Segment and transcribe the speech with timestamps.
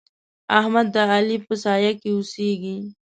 [0.59, 2.77] احمد د علي په سايه کې اوسېږي.